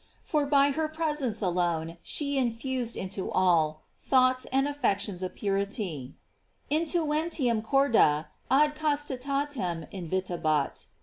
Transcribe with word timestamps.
J 0.01 0.05
For 0.23 0.45
by 0.47 0.71
her 0.71 0.87
presence 0.87 1.43
alone 1.43 1.97
she 2.01 2.35
infused 2.39 2.97
into 2.97 3.29
all, 3.31 3.83
thoughts 3.99 4.45
and 4.51 4.67
affections 4.67 5.21
of 5.21 5.35
purity: 5.35 6.15
"Intuentiurn 6.71 7.61
corda 7.63 8.29
ad 8.49 8.75
castitatem 8.75 9.87
invitabat." 9.91 10.87